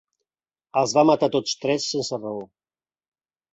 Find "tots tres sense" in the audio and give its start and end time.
1.37-2.21